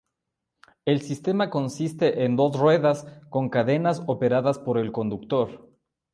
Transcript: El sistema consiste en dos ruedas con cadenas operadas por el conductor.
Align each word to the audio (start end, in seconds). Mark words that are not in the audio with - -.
El 0.83 1.03
sistema 1.03 1.51
consiste 1.51 2.25
en 2.25 2.35
dos 2.35 2.57
ruedas 2.57 3.05
con 3.29 3.49
cadenas 3.51 4.01
operadas 4.07 4.57
por 4.57 4.79
el 4.79 4.91
conductor. 4.91 5.69